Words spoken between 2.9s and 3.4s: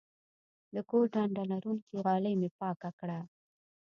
کړه.